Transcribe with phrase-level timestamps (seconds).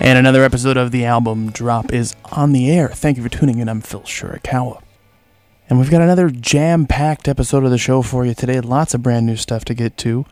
[0.00, 2.88] And another episode of the album drop is on the air.
[2.88, 3.68] Thank you for tuning in.
[3.68, 4.80] I'm Phil Shirakawa.
[5.68, 8.60] And we've got another jam packed episode of the show for you today.
[8.60, 10.24] Lots of brand new stuff to get to,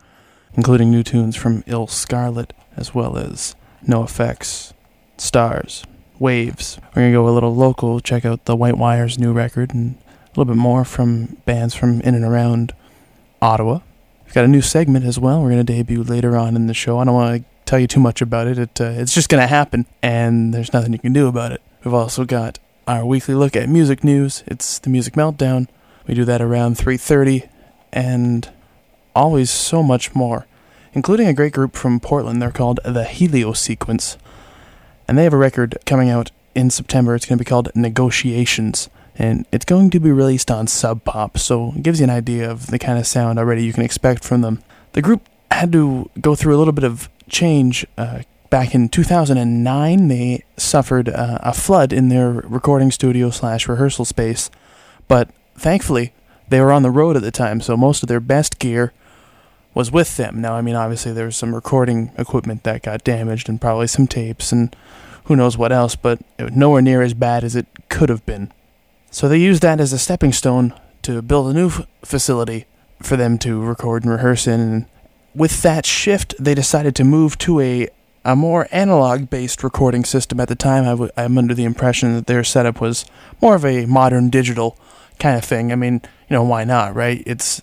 [0.53, 4.71] including new tunes from Ill Scarlett, as well as NOFX,
[5.17, 5.83] Stars,
[6.17, 6.79] Waves.
[6.95, 9.95] We're going to go a little local, check out the White Wire's new record, and
[9.95, 12.73] a little bit more from bands from in and around
[13.41, 13.81] Ottawa.
[14.25, 15.41] We've got a new segment as well.
[15.41, 16.99] We're going to debut later on in the show.
[16.99, 18.57] I don't want to tell you too much about it.
[18.57, 21.61] it uh, it's just going to happen, and there's nothing you can do about it.
[21.83, 24.43] We've also got our weekly look at music news.
[24.47, 25.67] It's the Music Meltdown.
[26.07, 27.47] We do that around 3:30,
[27.91, 28.49] and
[29.15, 30.47] always so much more,
[30.93, 32.41] including a great group from Portland.
[32.41, 34.17] They're called the Helio Sequence,
[35.07, 37.13] and they have a record coming out in September.
[37.13, 41.37] It's going to be called Negotiations, and it's going to be released on Sub Pop.
[41.37, 44.23] So it gives you an idea of the kind of sound already you can expect
[44.23, 44.63] from them.
[44.93, 47.85] The group had to go through a little bit of change.
[47.97, 54.05] Uh, back in 2009, they suffered uh, a flood in their recording studio slash rehearsal
[54.05, 54.49] space,
[55.07, 56.13] but thankfully
[56.47, 58.93] they were on the road at the time, so most of their best gear
[59.73, 60.41] was with them.
[60.41, 64.07] Now, I mean, obviously there was some recording equipment that got damaged and probably some
[64.07, 64.75] tapes and
[65.25, 68.25] who knows what else, but it was nowhere near as bad as it could have
[68.25, 68.51] been.
[69.11, 70.73] So they used that as a stepping stone
[71.03, 72.65] to build a new f- facility
[73.01, 74.59] for them to record and rehearse in.
[74.59, 74.85] And
[75.35, 77.89] with that shift, they decided to move to a
[78.25, 80.83] a more analog based recording system at the time.
[80.83, 83.05] I w- I'm under the impression that their setup was
[83.41, 84.77] more of a modern digital
[85.17, 85.71] kind of thing.
[85.71, 87.23] I mean, you know, why not, right?
[87.25, 87.61] It's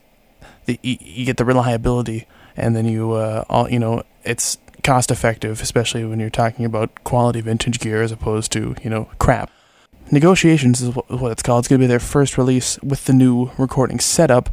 [0.64, 5.60] the you, get the reliability, and then you uh, all you know, it's cost effective,
[5.60, 9.50] especially when you're talking about quality vintage gear as opposed to you know crap.
[10.10, 11.60] Negotiations is what it's called.
[11.60, 14.48] It's going to be their first release with the new recording setup.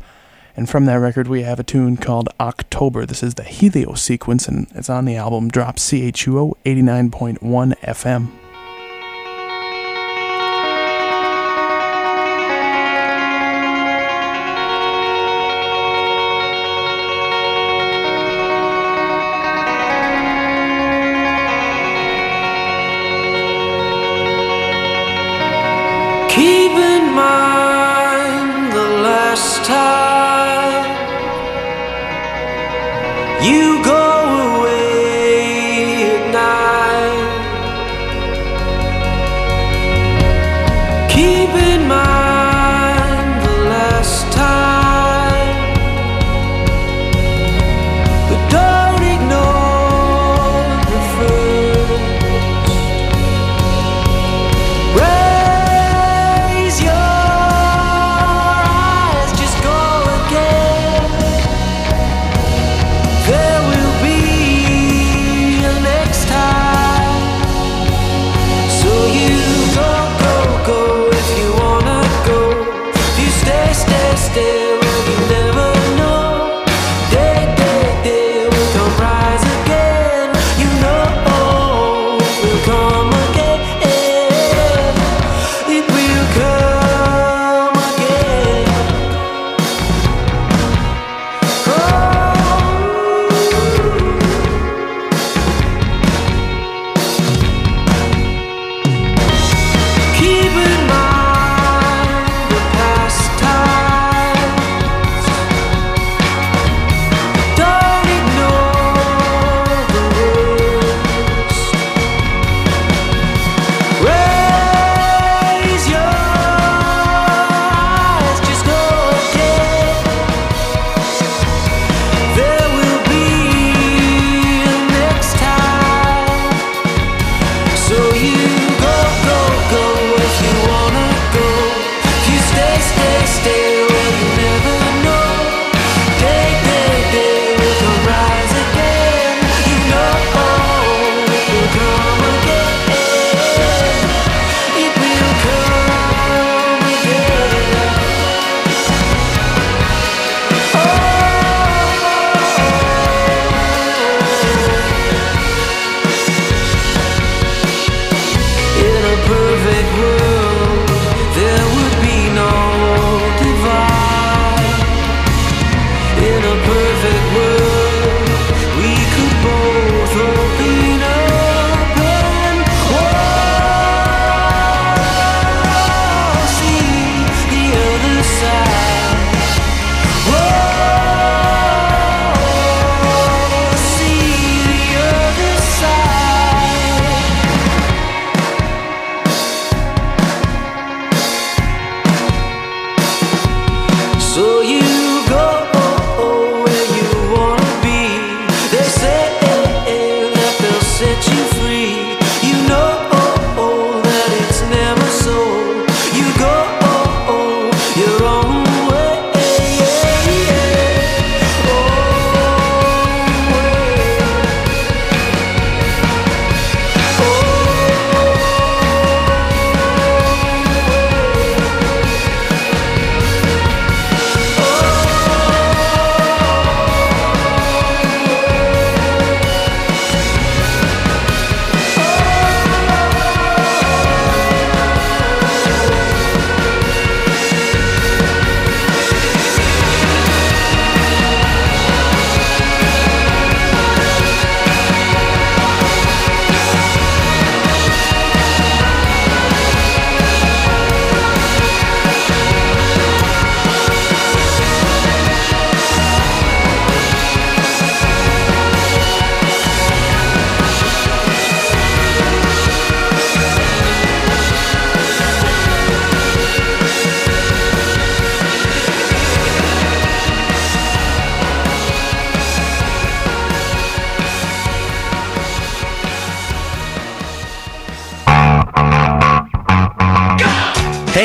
[0.56, 3.06] And from that record, we have a tune called October.
[3.06, 7.40] This is the Helio sequence, and it's on the album Drop CHUO 89.1
[7.80, 8.30] FM.
[26.30, 30.31] Keep in mind the last time
[33.44, 34.21] you go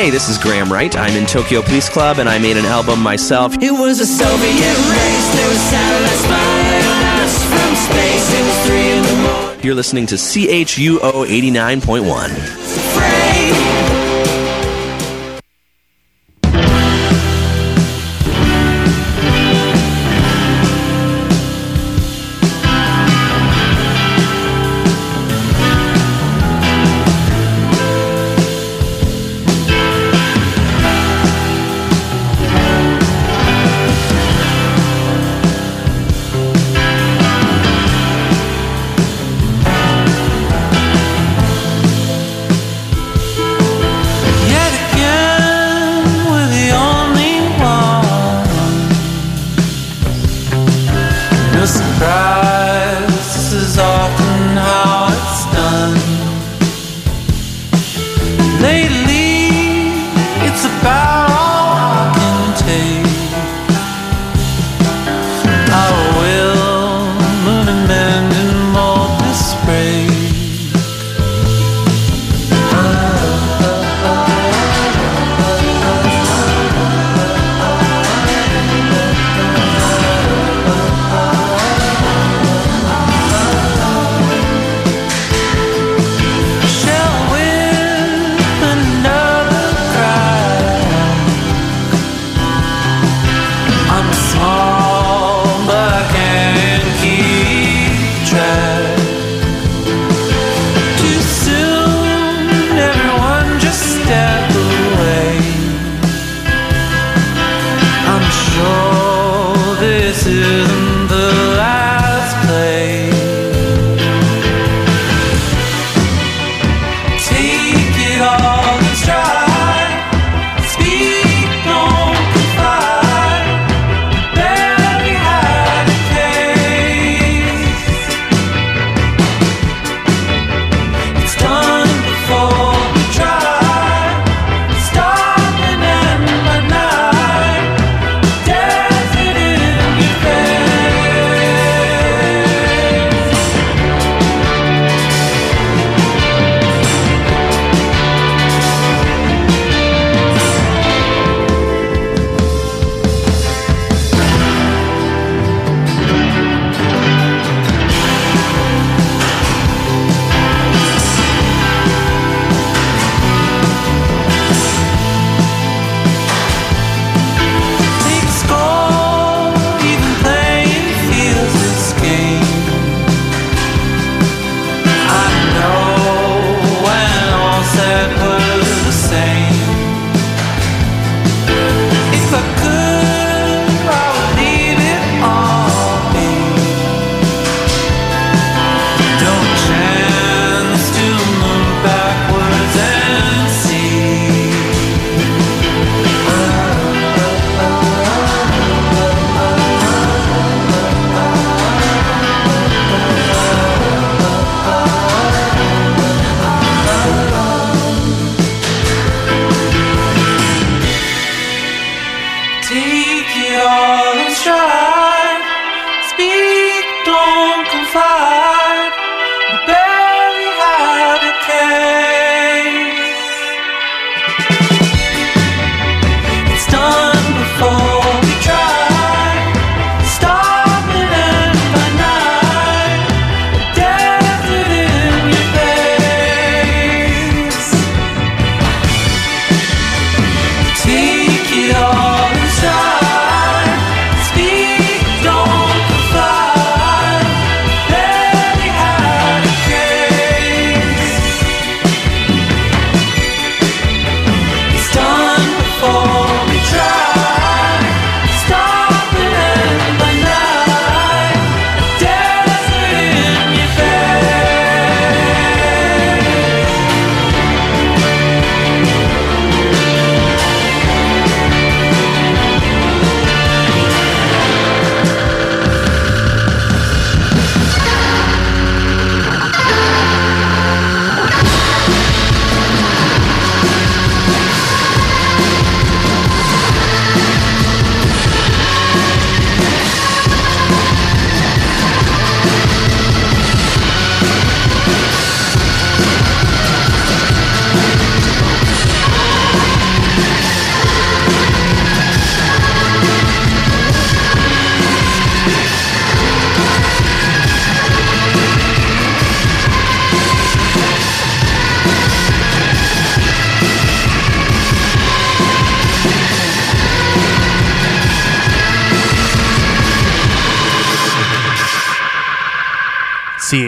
[0.07, 0.95] Hey, this is Graham Wright.
[0.95, 3.53] I'm in Tokyo Police Club and I made an album myself.
[3.55, 6.85] It was a Soviet race, there was spying
[7.19, 8.33] us from space.
[8.33, 9.65] It was three in the morning.
[9.65, 12.66] You're listening to CHUO 89.1.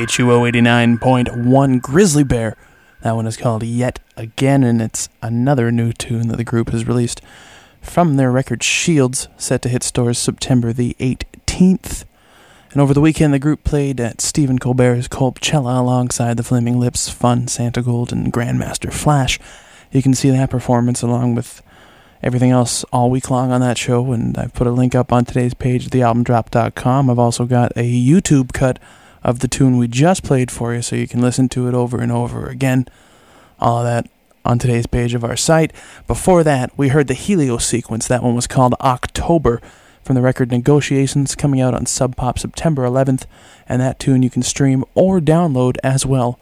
[0.09, 2.57] CHUO 89.1 Grizzly Bear.
[3.01, 6.87] That one is called Yet Again, and it's another new tune that the group has
[6.87, 7.21] released
[7.79, 12.05] from their record Shields, set to hit stores September the 18th.
[12.71, 17.09] And over the weekend, the group played at Stephen Colbert's Colbchella alongside the Flaming Lips,
[17.09, 19.39] Fun, Santigold, and Grandmaster Flash.
[19.91, 21.61] You can see that performance along with
[22.23, 25.25] everything else all week long on that show, and I've put a link up on
[25.25, 27.11] today's page at thealbumdrop.com.
[27.11, 28.79] I've also got a YouTube cut
[29.23, 31.99] of the tune we just played for you, so you can listen to it over
[31.99, 32.87] and over again.
[33.59, 34.09] All of that
[34.45, 35.73] on today's page of our site.
[36.07, 38.07] Before that, we heard the Helio sequence.
[38.07, 39.61] That one was called October
[40.03, 43.25] from the record Negotiations coming out on Sub Pop September 11th,
[43.67, 46.39] and that tune you can stream or download as well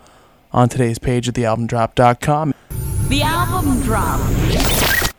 [0.53, 2.53] on today's page at thealbumdrop.com.
[3.09, 4.21] The album drop.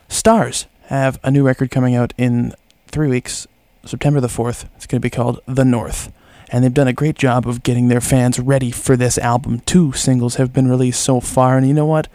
[0.07, 2.53] Stars have a new record coming out in
[2.87, 3.47] three weeks,
[3.85, 4.65] September the 4th.
[4.75, 6.11] It's going to be called The North.
[6.51, 9.59] And they've done a great job of getting their fans ready for this album.
[9.61, 12.07] Two singles have been released so far, and you know what?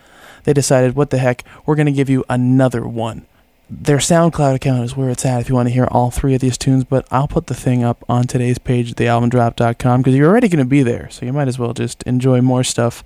[0.44, 3.26] They decided, what the heck, we're going to give you another one.
[3.70, 6.40] Their SoundCloud account is where it's at if you want to hear all three of
[6.40, 10.30] these tunes, but I'll put the thing up on today's page at thealbumdrop.com because you're
[10.30, 13.02] already going to be there, so you might as well just enjoy more stuff.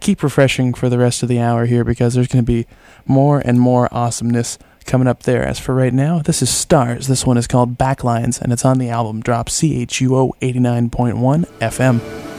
[0.00, 2.66] Keep refreshing for the rest of the hour here because there's going to be
[3.06, 5.44] more and more awesomeness coming up there.
[5.44, 7.06] As for right now, this is Stars.
[7.06, 12.31] This one is called Backlines, and it's on the album Drop CHUO 89.1 FM.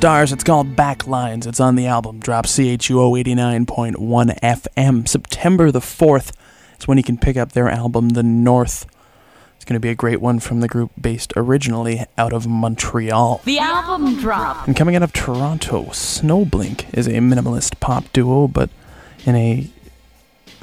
[0.00, 0.32] Stars.
[0.32, 1.46] It's called Backlines.
[1.46, 5.06] It's on the album Drop CHUO 89.1 FM.
[5.06, 6.32] September the 4th
[6.78, 8.86] is when you can pick up their album The North.
[9.56, 13.42] It's going to be a great one from the group based originally out of Montreal.
[13.44, 14.66] The album drop.
[14.66, 18.70] And coming out of Toronto, Snowblink is a minimalist pop duo, but
[19.26, 19.68] in a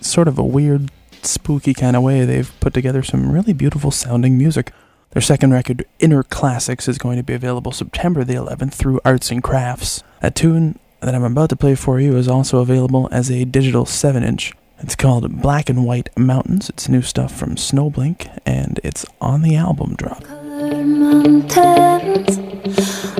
[0.01, 0.89] sort of a weird,
[1.21, 4.71] spooky kind of way, they've put together some really beautiful sounding music.
[5.11, 9.31] Their second record, Inner Classics, is going to be available September the 11th through Arts
[9.31, 10.03] and Crafts.
[10.21, 13.85] A tune that I'm about to play for you is also available as a digital
[13.85, 14.53] 7 inch.
[14.79, 16.69] It's called Black and White Mountains.
[16.69, 20.23] It's new stuff from Snowblink, and it's on the album drop.
[20.23, 22.35] Colored mountains,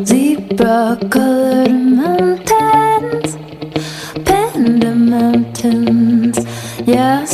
[0.08, 2.17] zebra colored mountains,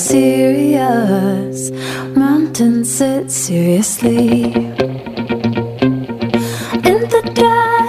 [0.04, 1.72] serious
[2.14, 4.44] mountains sit seriously.
[6.90, 7.88] In the dry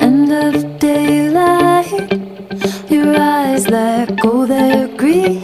[0.00, 2.10] end of daylight,
[2.90, 5.40] your eyes let go their green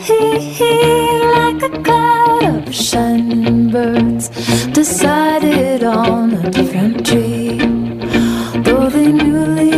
[1.37, 4.29] like a cloud of shining birds
[4.73, 7.59] decided on a different tree.
[8.65, 9.78] Though they newly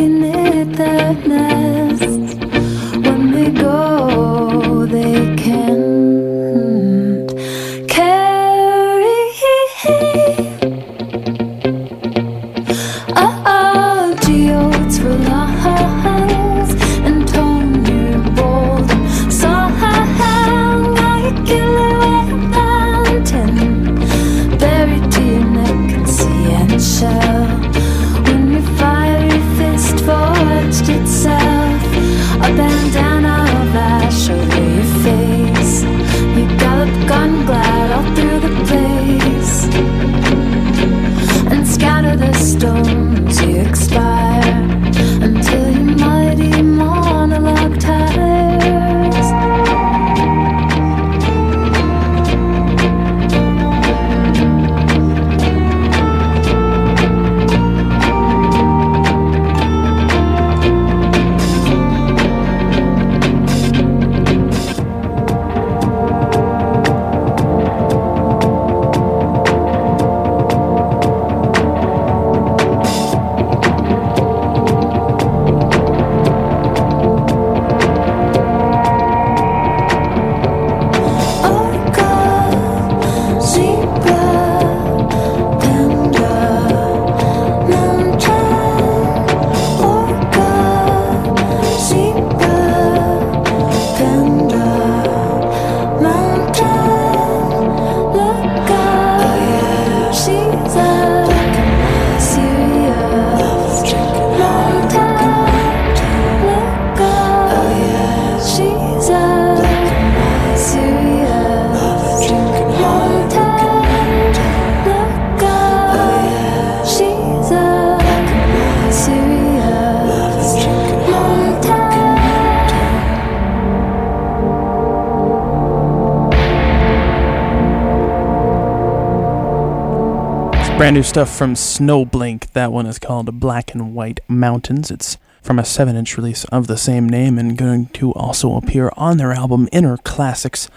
[130.81, 132.51] brand new stuff from Snowblink.
[132.53, 134.91] That one is called Black and White Mountains.
[134.91, 138.91] It's from a 7 inch release of the same name and going to also appear
[138.97, 140.71] on their album Inner Classics,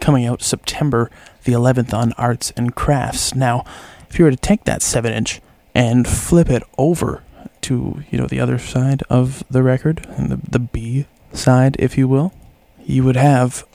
[0.00, 1.10] coming out September
[1.44, 3.34] the 11th on Arts and Crafts.
[3.34, 3.66] Now,
[4.08, 5.42] if you were to take that 7 inch
[5.74, 7.22] and flip it over
[7.60, 12.08] to, you know, the other side of the record, the, the B side, if you
[12.08, 12.32] will,
[12.86, 13.66] you would have,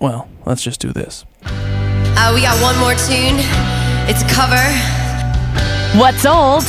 [0.00, 1.26] well, let's just do this.
[1.42, 3.36] Uh, we got one more tune.
[4.08, 5.05] It's a cover.
[5.94, 6.64] What's old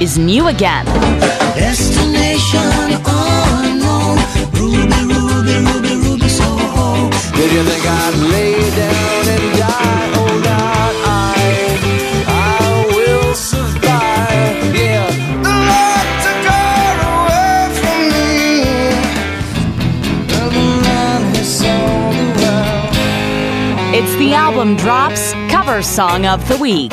[0.00, 0.84] is new again.
[1.54, 2.60] Destination
[3.06, 4.18] unknown.
[4.52, 7.08] Ruby, Ruby, Ruby, Ruby, Soho.
[7.36, 10.12] Did you think I'd lay down and die?
[10.16, 11.40] Oh, God, I,
[12.28, 14.74] I will survive.
[14.76, 15.08] Yeah,
[15.42, 18.30] the Lord took her away from me.
[20.36, 23.94] And the man who saw the world.
[23.94, 26.92] It's the album drops cover song of the week.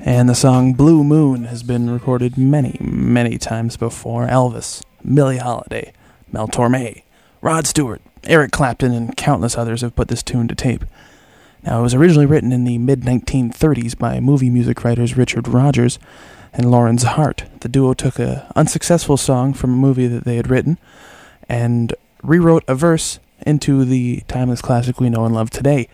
[0.00, 4.26] And the song Blue Moon has been recorded many, many times before.
[4.26, 5.92] Elvis, Billie Holiday,
[6.30, 7.02] Mel Torme,
[7.40, 10.84] Rod Stewart, Eric Clapton, and countless others have put this tune to tape.
[11.64, 15.98] Now, it was originally written in the mid 1930s by movie music writers Richard Rodgers
[16.52, 17.44] and Lawrence Hart.
[17.60, 20.78] The duo took a unsuccessful song from a movie that they had written
[21.48, 25.88] and rewrote a verse into the timeless classic we know and love today.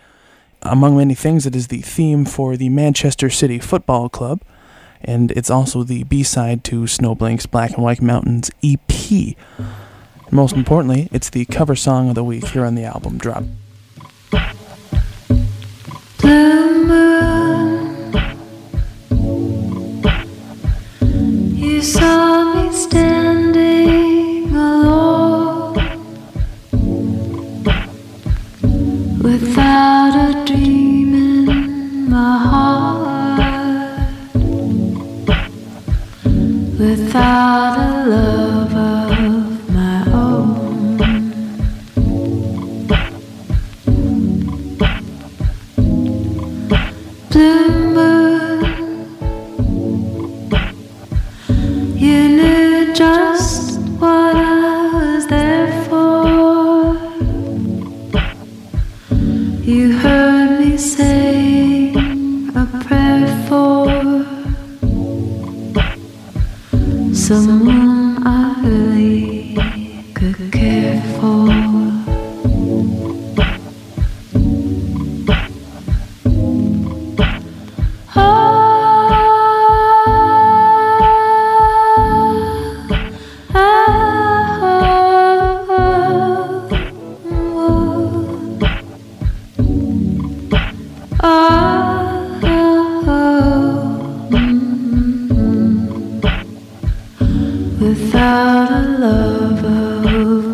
[0.67, 4.41] Among many things, it is the theme for the Manchester City Football Club,
[5.01, 9.35] and it's also the B side to Snowblink's Black and White Mountains EP.
[10.31, 13.43] Most importantly, it's the cover song of the week here on the album drop.
[37.15, 37.64] Without
[97.79, 100.44] Without a love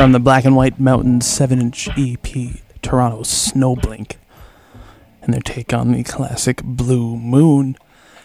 [0.00, 2.26] From the Black and White Mountains 7 inch EP,
[2.80, 4.16] Toronto's Snowblink.
[5.20, 7.76] And their take on the classic Blue Moon.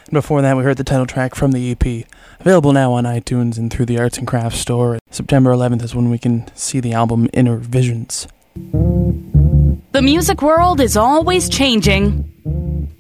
[0.06, 2.08] And before that, we heard the title track from the EP,
[2.40, 5.00] available now on iTunes and through the Arts and Crafts store.
[5.12, 8.26] September 11th is when we can see the album Inner Visions.
[8.56, 12.32] The music world is always changing,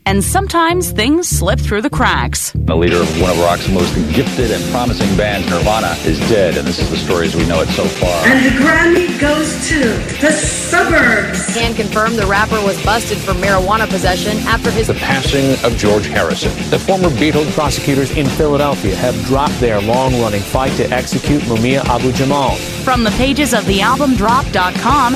[0.05, 2.51] and sometimes things slip through the cracks.
[2.55, 6.67] The leader of one of rock's most gifted and promising bands, Nirvana, is dead, and
[6.67, 8.27] this is the story as we know it so far.
[8.27, 9.79] And the Grammy goes to
[10.21, 11.53] the suburbs.
[11.55, 16.05] Can confirm the rapper was busted for marijuana possession after his The passing of George
[16.05, 16.51] Harrison.
[16.69, 22.11] The former Beatles prosecutors in Philadelphia have dropped their long-running fight to execute Mumia Abu
[22.11, 22.55] Jamal.
[22.83, 25.15] From the pages of thealbumdrop.com,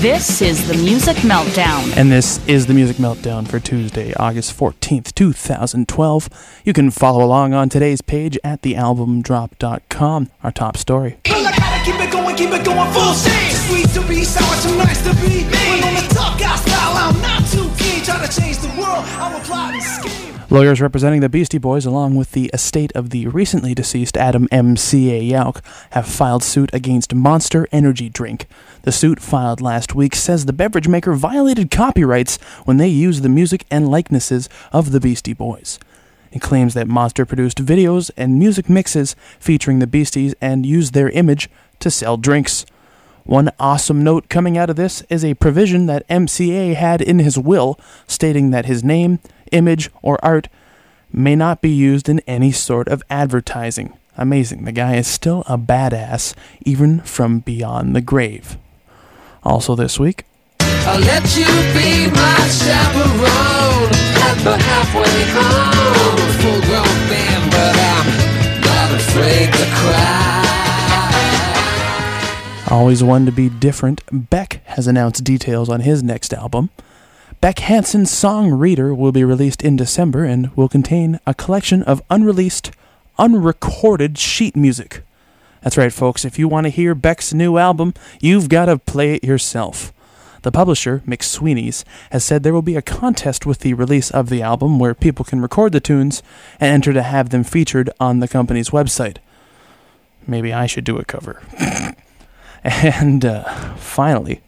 [0.00, 1.94] this is the Music Meltdown.
[1.96, 6.62] And this is the Music Meltdown for Tuesday, August 14th, 2012.
[6.64, 11.18] You can follow along on today's page at thealbumdrop.com, our top story.
[11.24, 13.14] Keep it going, keep it going full.
[13.14, 15.44] Sweet to be, sour nice to be.
[15.44, 18.04] When on the tough guy style, I'm not too keen.
[18.04, 20.39] Try to change the world, I'm a plotting scheme.
[20.52, 25.22] Lawyers representing the Beastie Boys, along with the estate of the recently deceased Adam M.C.A.
[25.22, 28.48] Yauch, have filed suit against Monster Energy Drink.
[28.82, 33.28] The suit filed last week says the beverage maker violated copyrights when they used the
[33.28, 35.78] music and likenesses of the Beastie Boys.
[36.32, 41.10] It claims that Monster produced videos and music mixes featuring the Beasties and used their
[41.10, 42.66] image to sell drinks.
[43.24, 47.38] One awesome note coming out of this is a provision that MCA had in his
[47.38, 49.20] will stating that his name,
[49.52, 50.48] image, or art
[51.12, 53.92] may not be used in any sort of advertising.
[54.16, 56.34] Amazing, the guy is still a badass,
[56.66, 58.56] even from beyond the grave.
[59.42, 60.24] Also, this week,
[60.60, 63.90] I'll let you be my chaperone
[64.22, 66.30] at the halfway home.
[66.40, 70.40] Full grown man, but I'm not afraid to cry.
[72.70, 76.70] always one to be different, Beck has announced details on his next album.
[77.40, 82.02] Beck Hansen's song Reader will be released in December and will contain a collection of
[82.10, 82.70] unreleased,
[83.18, 85.02] unrecorded sheet music.
[85.62, 89.14] That's right, folks, if you want to hear Beck's new album, you've got to play
[89.14, 89.90] it yourself.
[90.42, 94.42] The publisher, McSweeney's, has said there will be a contest with the release of the
[94.42, 96.22] album where people can record the tunes
[96.60, 99.16] and enter to have them featured on the company's website.
[100.26, 101.40] Maybe I should do a cover.
[102.64, 104.42] and uh, finally,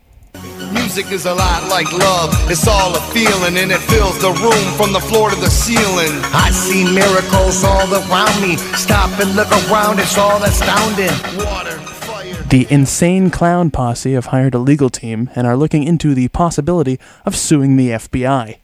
[0.72, 2.30] Music is a lot like love.
[2.50, 6.12] It's all a feeling and it fills the room from the floor to the ceiling.
[6.32, 8.56] I see miracles all around me.
[8.76, 11.12] Stop and look around, it's all astounding.
[11.44, 12.35] Water, fire.
[12.44, 16.98] The Insane Clown Posse have hired a legal team and are looking into the possibility
[17.26, 18.58] of suing the FBI.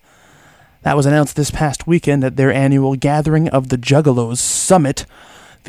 [0.83, 5.05] That was announced this past weekend at their annual gathering of the Juggalos Summit.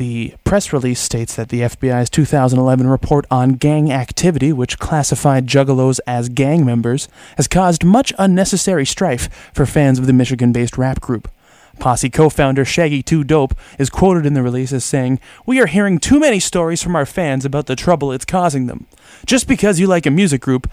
[0.00, 6.00] The press release states that the FBI's 2011 report on gang activity, which classified Juggalos
[6.06, 11.02] as gang members, has caused much unnecessary strife for fans of the Michigan based rap
[11.02, 11.30] group.
[11.78, 15.66] Posse co founder Shaggy 2 Dope is quoted in the release as saying, We are
[15.66, 18.86] hearing too many stories from our fans about the trouble it's causing them.
[19.26, 20.66] Just because you like a music group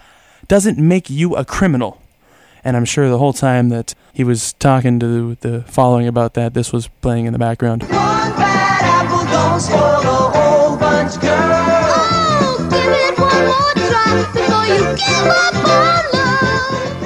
[0.46, 2.00] doesn't make you a criminal.
[2.64, 6.54] And I'm sure the whole time that he was talking to the following about that,
[6.54, 7.82] this was playing in the background.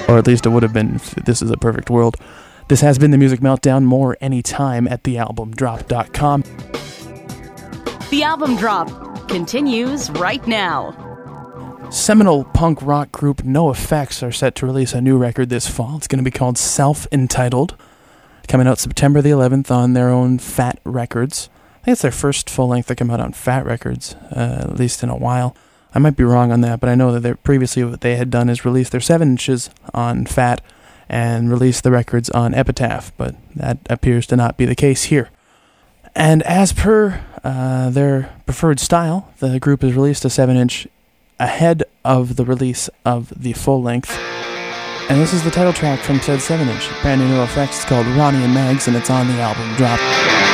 [0.08, 2.16] Or at least it would have been if this is a perfect world.
[2.68, 3.84] This has been the Music Meltdown.
[3.84, 6.42] More anytime at thealbumdrop.com.
[8.10, 10.98] The album drop continues right now.
[11.90, 15.96] Seminal punk rock group NOFX are set to release a new record this fall.
[15.96, 17.76] It's going to be called Self Entitled,
[18.48, 21.48] coming out September the 11th on their own Fat Wreck Chords.
[21.82, 24.68] I think it's their first full length that come out on Fat Wreck Chords, uh,
[24.70, 25.56] at least in a while.
[25.92, 28.48] I might be wrong on that, but I know that previously what they had done
[28.48, 30.60] is release their 7 inches on Fat
[31.08, 35.30] and release the records on Epitaph, but that appears to not be the case here.
[36.14, 40.86] And as per uh, their preferred style, the group has released a 7 inch
[41.40, 44.16] ahead of the release of the full length.
[45.10, 46.88] And this is the title track from said 7 inch.
[47.02, 47.78] Brand new Effects.
[47.78, 50.51] It's called Ronnie and Mags, and it's on the album Drop.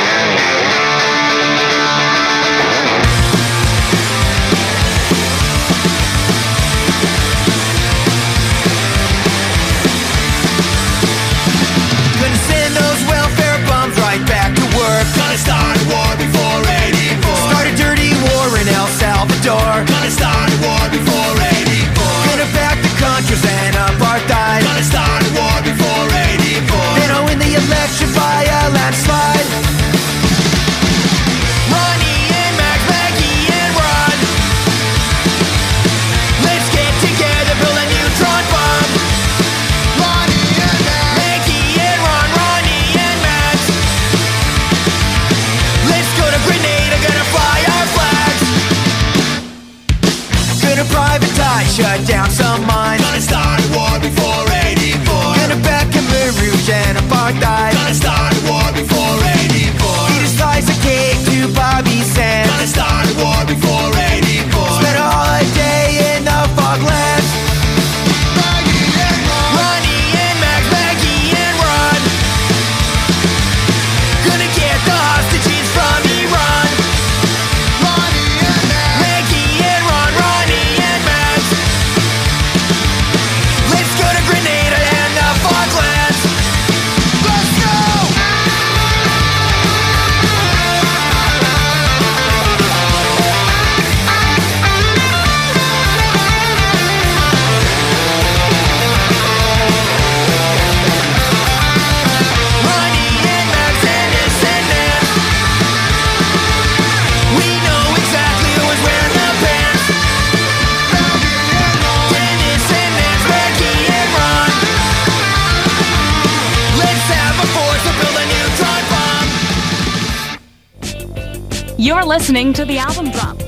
[121.79, 123.39] You're listening to the album drop.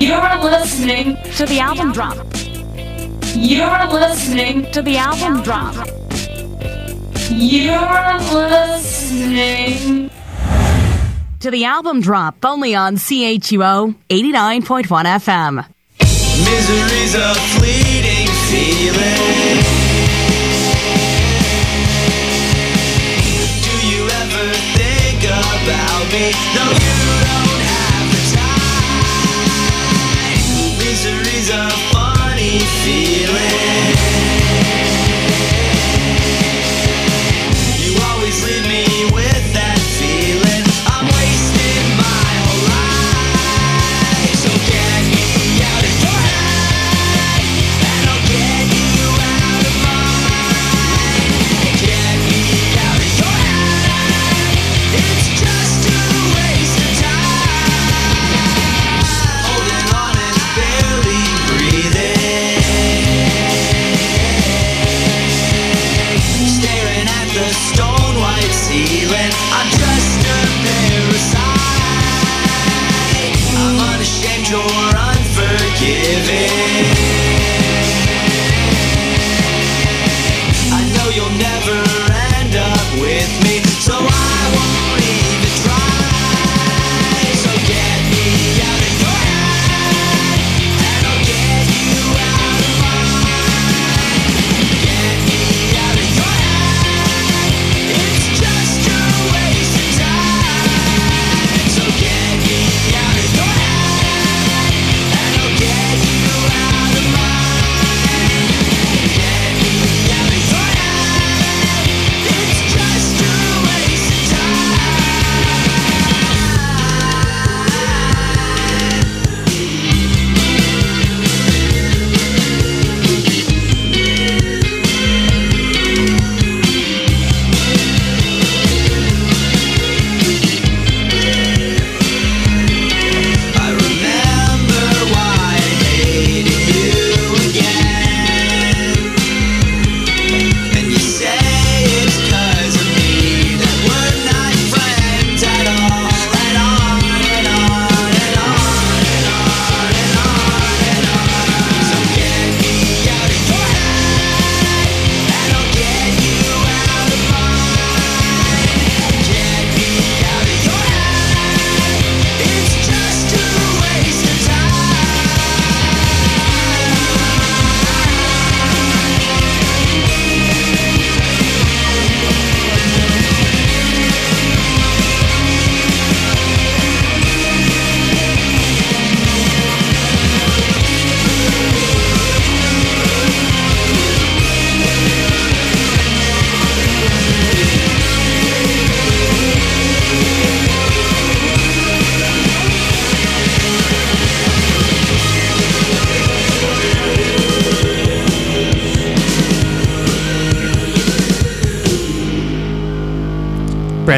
[0.00, 2.16] You're listening to the album drop.
[3.36, 5.76] You're listening to the album drop.
[7.30, 10.10] You're listening
[11.38, 15.64] to the album drop only on CHUO 89.1 FM.
[16.00, 19.70] Misery's a fleeting feeling.
[25.62, 26.32] about me.
[26.54, 26.99] No,
[31.40, 33.19] is a funny feeling.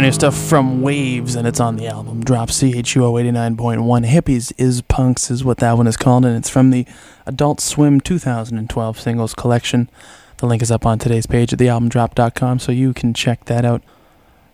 [0.03, 4.83] brand new stuff from Wavves, and it's on the album Drop CHUO 89.1 Hippies is
[4.83, 6.85] Punks, is what that one is called, and it's from the
[7.25, 9.89] Adult Swim 2012 Singles Collection.
[10.39, 13.81] The link is up on today's page at thealbumdrop.com, so you can check that out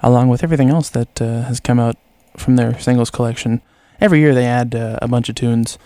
[0.02, 1.96] along with everything else that uh, has come out
[2.36, 3.62] from their singles collection.
[4.02, 5.78] Every year they add uh, a bunch of tunes,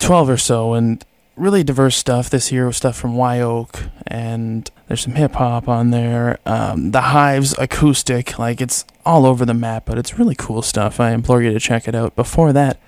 [0.00, 1.02] 12 or so, and
[1.34, 2.28] really diverse stuff.
[2.28, 6.38] This year was stuff from Y Oak and there's some hip hop on there.
[6.44, 11.00] Um, the Hives acoustic, like it's all over the map, but it's really cool stuff.
[11.00, 12.14] I implore you to check it out.
[12.14, 12.78] Before that,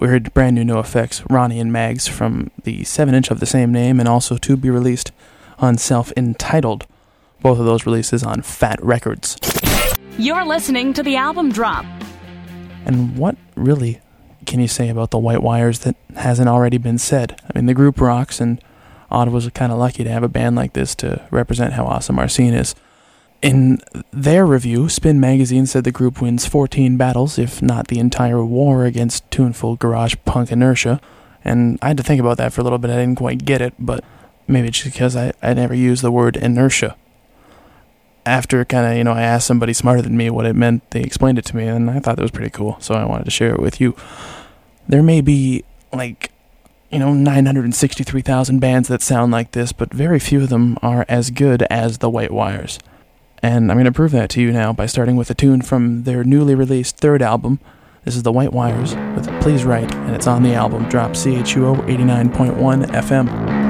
[0.00, 3.70] we heard brand new NOFX, Ronnie and Mags from the 7 inch of the same
[3.70, 5.12] name, and also to be released
[5.58, 6.86] on Self Entitled.
[7.42, 9.36] Both of those releases on Fat Wreck Chords.
[10.16, 11.84] You're listening to the album drop.
[12.86, 14.00] And what really
[14.46, 17.38] can you say about the White Wires that hasn't already been said?
[17.42, 18.58] I mean, the group rocks, and
[19.12, 22.28] Ottawa's kind of lucky to have a band like this to represent how awesome our
[22.28, 22.74] scene is.
[23.42, 23.80] In
[24.12, 28.84] their review, Spin Magazine said the group wins 14 battles, if not the entire war
[28.84, 31.00] against tuneful garage punk inertia.
[31.44, 32.90] And I had to think about that for a little bit.
[32.90, 34.04] I didn't quite get it, but
[34.46, 36.96] maybe it's because I, I never used the word inertia.
[38.24, 41.02] After kind of, you know, I asked somebody smarter than me what it meant, they
[41.02, 43.32] explained it to me, and I thought that was pretty cool, so I wanted to
[43.32, 43.96] share it with you.
[44.86, 46.31] There may be, like,
[46.92, 51.30] you know, 963,000 bands that sound like this, but very few of them are as
[51.30, 52.78] good as the White Wires.
[53.42, 56.04] And I'm going to prove that to you now by starting with a tune from
[56.04, 57.60] their newly released third album.
[58.04, 61.76] This is the White Wires with Please Write, and it's on the album Drop CHUO
[61.86, 63.61] 89.1 FM.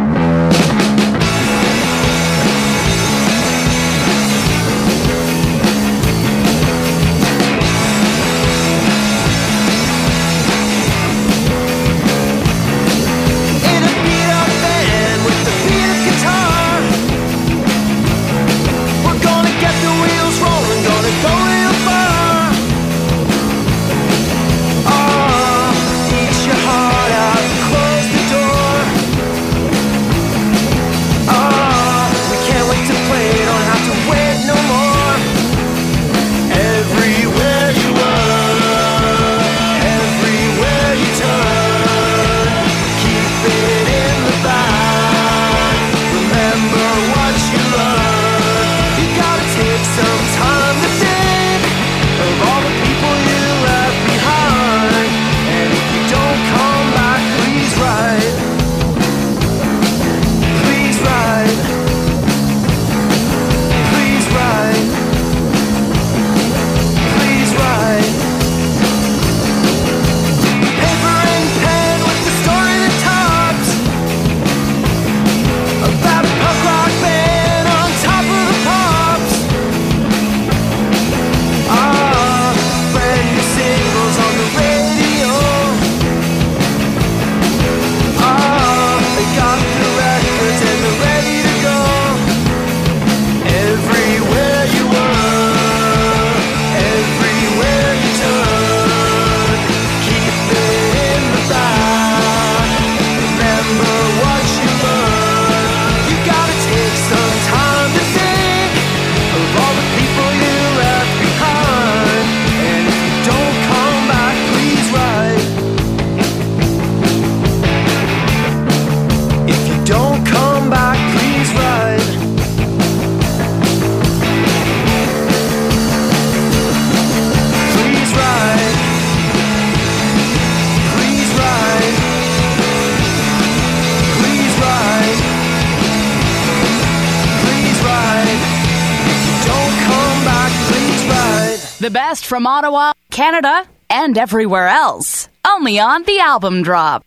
[142.33, 145.28] From Ottawa, Canada, and everywhere else.
[145.47, 147.05] Only on the album drop.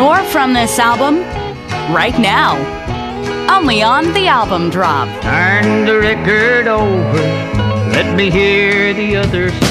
[0.00, 1.18] More from this album
[1.92, 2.56] right now.
[3.54, 5.08] Only on the album drop.
[5.20, 7.18] Turn the record over.
[7.92, 9.69] Let me hear the other side.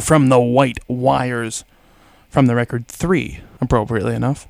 [0.00, 1.64] There's three in a row from the White Wires
[2.28, 4.46] from the record three, appropriately enough.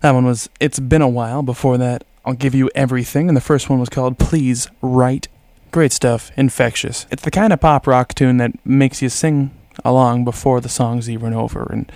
[0.00, 1.42] That one was It's Been a While.
[1.42, 3.28] Before that, I'll Give You Everything.
[3.28, 5.28] And the first one was called Please Write.
[5.70, 6.30] Great stuff.
[6.36, 7.06] Infectious.
[7.10, 9.50] It's the kind of pop rock tune that makes you sing
[9.84, 11.66] along before the song's even over.
[11.72, 11.90] And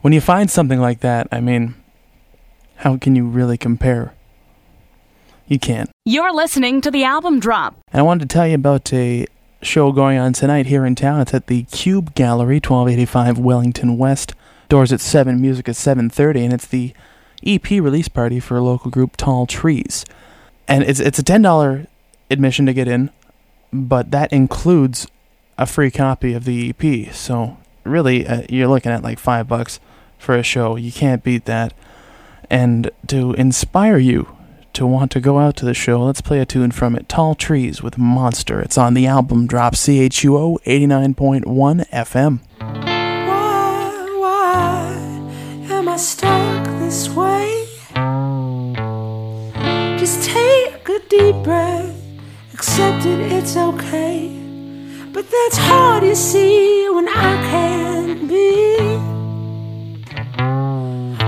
[0.00, 1.74] when you find something like that, I mean,
[2.76, 4.14] how can you really compare?
[5.46, 5.90] You can't.
[6.04, 7.76] You're listening to the album drop.
[7.92, 9.26] And I wanted to tell you about a
[9.62, 11.20] show going on tonight here in town.
[11.20, 14.34] It's at the Cube Gallery, 1285 Wellington West.
[14.68, 16.94] Doors at 7, music at 7.30, and it's the
[17.44, 20.04] EP release party for a local group, Tall Trees.
[20.66, 21.86] And it's, it's a $10
[22.30, 23.10] admission to get in,
[23.72, 25.06] but that includes
[25.58, 27.14] a free copy of the EP.
[27.14, 29.78] So really, uh, you're looking at like 5 bucks
[30.18, 30.76] for a show.
[30.76, 31.74] You can't beat that.
[32.48, 34.34] And to inspire you
[34.74, 37.34] to want to go out to the show, let's play a tune from it Tall
[37.34, 38.60] Trees with Monster.
[38.60, 42.40] It's on the album drop CHUO 89.1 FM.
[43.28, 47.66] Why, why am I stuck this way?
[49.98, 51.94] Just take a deep breath,
[52.54, 54.38] accept it, it's okay.
[55.12, 58.76] But that's hard, you see, when I can't be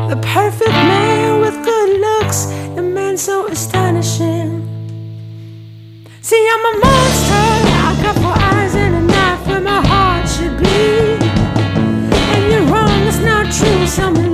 [0.09, 2.47] the perfect man with good looks,
[2.79, 2.83] a
[3.15, 4.51] man so astonishing.
[6.21, 7.47] See, I'm a monster.
[7.87, 11.25] I got four eyes and a knife where my heart should be.
[12.33, 13.87] And you're wrong, it's not true.
[13.87, 14.34] Someone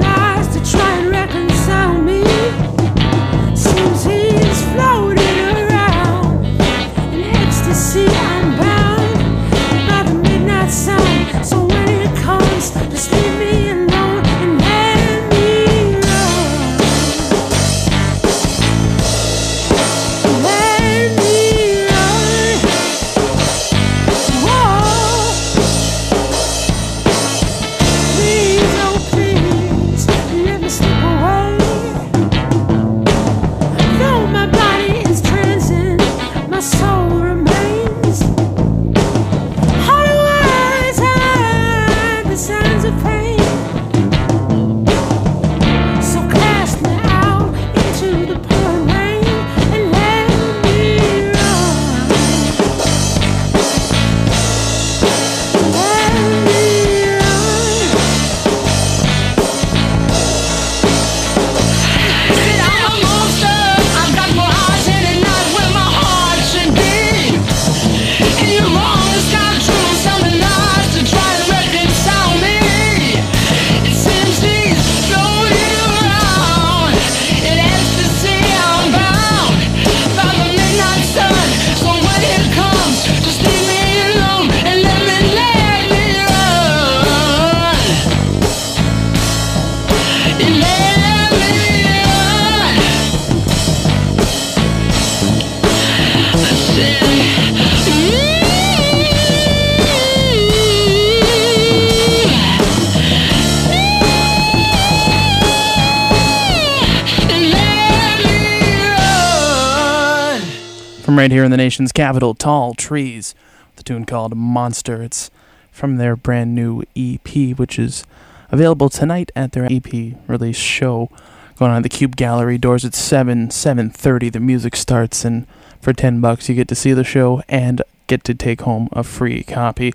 [111.41, 113.34] here in the nation's capital, Tall Trees,
[113.76, 115.03] the tune called Monster.
[115.03, 115.30] It's
[115.72, 118.05] from their brand new EP, which is
[118.51, 121.09] available tonight at their EP release show
[121.57, 122.59] going on at the Cube Gallery.
[122.59, 124.30] Doors at 7, 7.30.
[124.30, 125.47] The music starts, and
[125.80, 129.03] for 10 bucks you get to see the show and get to take home a
[129.03, 129.95] free copy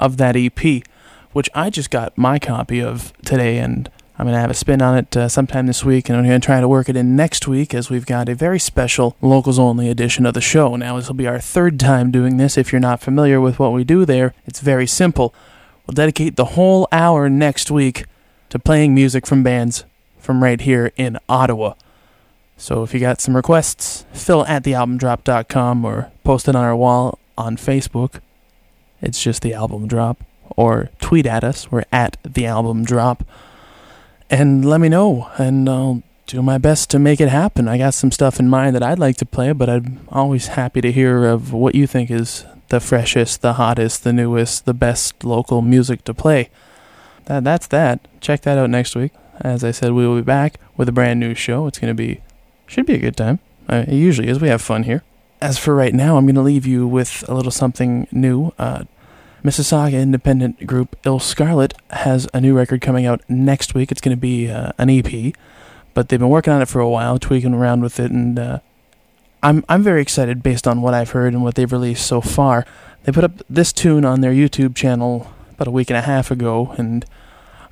[0.00, 0.82] of that EP,
[1.30, 3.88] which I just got my copy of today, and
[4.18, 6.40] I'm going to have a spin on it uh, sometime this week, and I'm going
[6.40, 9.58] to try to work it in next week as we've got a very special locals
[9.58, 10.74] only edition of the show.
[10.74, 12.56] Now, this will be our third time doing this.
[12.56, 15.34] If you're not familiar with what we do there, it's very simple.
[15.86, 18.06] We'll dedicate the whole hour next week
[18.48, 19.84] to playing music from bands
[20.18, 21.74] from right here in Ottawa.
[22.56, 27.18] So if you got some requests, phil at thealbumdrop.com or post it on our wall
[27.36, 28.20] on Facebook.
[29.02, 30.24] It's just the album drop.
[30.56, 31.70] Or tweet at us.
[31.70, 33.24] We're at the album drop.
[34.28, 37.68] And let me know, and I'll do my best to make it happen.
[37.68, 40.80] I got some stuff in mind that I'd like to play, but I'm always happy
[40.80, 45.24] to hear of what you think is the freshest, the hottest, the newest, the best
[45.24, 46.50] local music to play.
[47.26, 48.00] That that's that.
[48.20, 49.12] Check that out next week.
[49.40, 51.66] As I said, we will be back with a brand new show.
[51.66, 52.20] It's going to be
[52.66, 53.38] should be a good time.
[53.68, 54.40] Uh, it usually is.
[54.40, 55.02] We have fun here.
[55.40, 58.52] As for right now, I'm going to leave you with a little something new.
[58.58, 58.84] Uh,
[59.46, 63.92] Mississauga independent group Ill Scarlett has a new record coming out next week.
[63.92, 65.34] It's going to be uh, an EP,
[65.94, 68.58] but they've been working on it for a while, tweaking around with it, and uh,
[69.44, 72.66] I'm I'm very excited based on what I've heard and what they've released so far.
[73.04, 76.32] They put up this tune on their YouTube channel about a week and a half
[76.32, 77.04] ago, and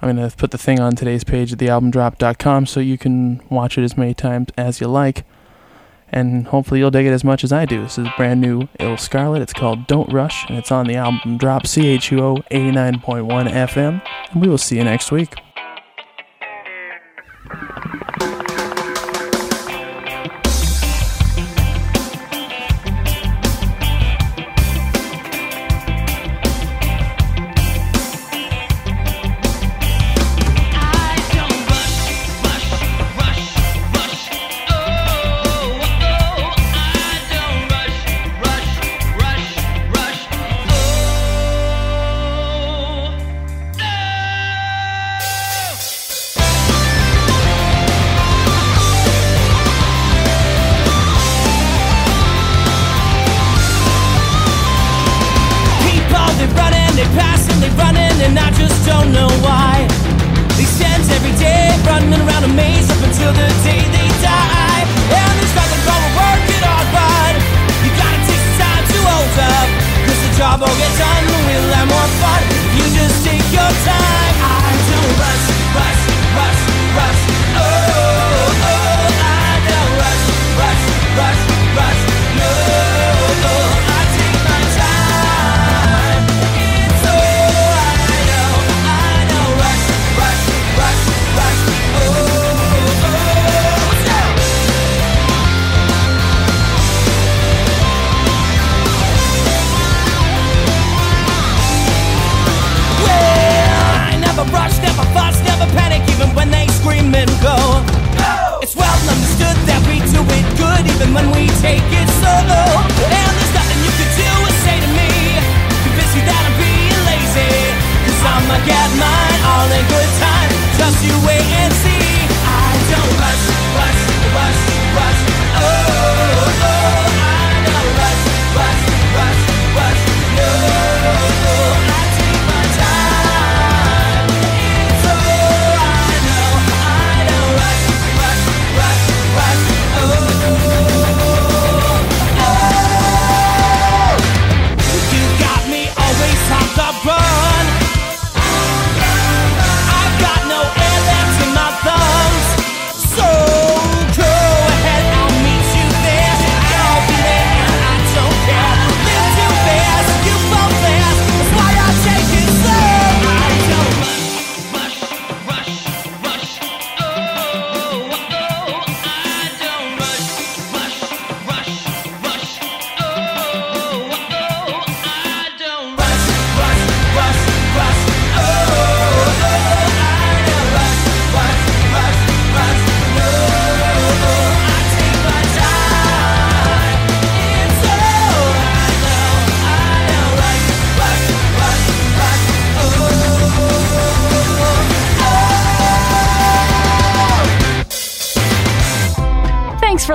[0.01, 3.77] I'm going to put the thing on today's page at thealbumdrop.com so you can watch
[3.77, 5.25] it as many times as you like.
[6.15, 7.83] And hopefully you'll dig it as much as I do.
[7.83, 9.43] This is brand new Ill Scarlett.
[9.43, 14.01] It's called Don't Rush, and it's on the album Drop CHUO 89.1 FM.
[14.31, 15.35] And we will see you next week.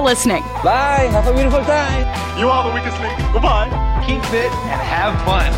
[0.09, 0.41] Listening.
[0.63, 1.07] Bye.
[1.11, 2.01] Have a beautiful time.
[2.39, 3.15] You are the weakest link.
[3.31, 3.69] Goodbye.
[4.07, 5.53] Keep fit and have fun.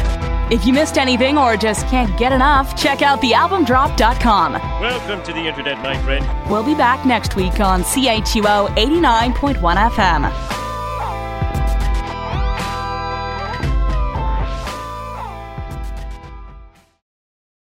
[0.52, 4.54] If you missed anything or just can't get enough, check out thealbumdrop.com.
[4.82, 6.26] Welcome to the internet, my friend.
[6.50, 10.51] We'll be back next week on CHUO 89.1 FM.